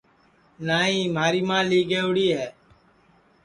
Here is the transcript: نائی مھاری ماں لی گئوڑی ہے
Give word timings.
نائی 0.67 0.99
مھاری 1.15 1.41
ماں 1.47 1.63
لی 1.69 1.79
گئوڑی 1.89 2.27
ہے 2.37 2.47